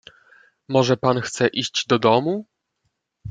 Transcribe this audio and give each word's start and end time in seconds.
"Może 0.69 0.97
pan 0.97 1.21
chce 1.21 1.47
iść 1.47 1.87
do 1.87 1.99
domu?" 1.99 2.45